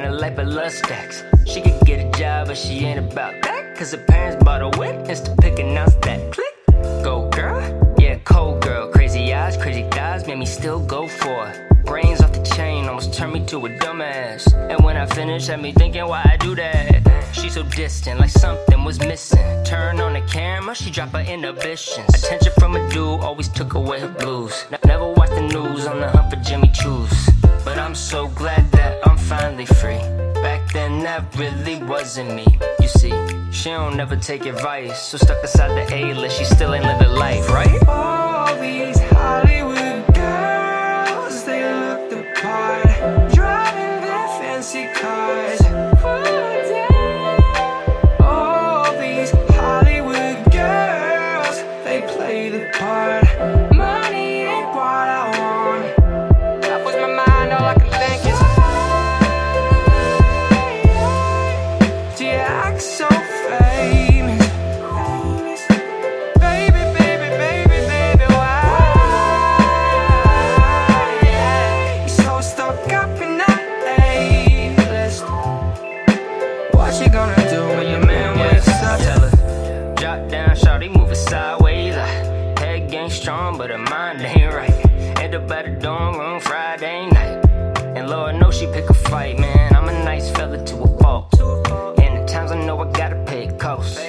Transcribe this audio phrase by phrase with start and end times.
[0.00, 1.22] in a life of lust stacks.
[1.46, 3.76] She could get a job, but she ain't about that.
[3.76, 6.32] Cause her parents bought a whip, and to pick announce that.
[6.32, 6.54] Click.
[7.04, 8.90] Go girl, yeah, cold girl.
[8.92, 11.84] Crazy eyes, crazy thighs, made me still go for it.
[11.84, 14.52] Brains off the chain, almost turned me to a dumbass.
[14.70, 17.00] And when I finished, had me thinking why I do that.
[17.32, 19.64] She's so distant, like something was missing.
[19.64, 22.08] Turn on the camera, she drop her inhibitions.
[22.14, 24.54] Attention from a dude always took away her blues.
[24.84, 25.59] Never watched the news
[29.66, 29.98] Free.
[30.42, 32.46] Back then, that really wasn't me.
[32.80, 33.12] You see,
[33.50, 35.02] she don't never take advice.
[35.02, 37.82] So stuck inside the A list, she still ain't living life, right?
[37.86, 39.89] All these Hollywood
[83.20, 84.86] strong, but her mind ain't right.
[85.20, 87.44] End up at the dorm room Friday night.
[87.96, 89.74] And Lord knows she pick a fight, man.
[89.74, 91.38] I'm a nice fella to a fault.
[92.00, 94.00] And the times I know I gotta pay it cost.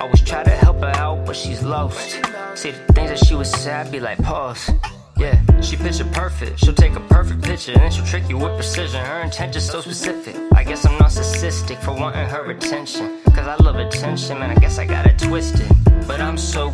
[0.00, 2.20] Always try to help her out, but she's lost.
[2.54, 4.70] See the things that she would say, I'd be like, pause.
[5.16, 6.58] Yeah, she picture perfect.
[6.60, 9.04] She'll take a perfect picture and she'll trick you with precision.
[9.04, 10.36] Her intention's so specific.
[10.54, 13.20] I guess I'm narcissistic for wanting her attention.
[13.34, 14.50] Cause I love attention, man.
[14.50, 15.68] I guess I got it twisted.
[16.06, 16.69] But I'm so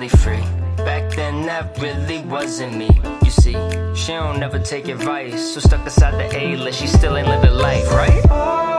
[0.00, 0.84] finally free.
[0.84, 2.90] Back then, that really wasn't me.
[3.22, 3.52] You see,
[3.94, 5.54] she don't never take advice.
[5.54, 8.69] So stuck beside the A list, she still ain't living life, right?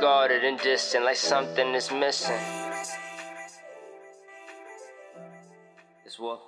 [0.00, 2.40] guarded and distant, like something is missing.
[6.06, 6.40] It's what?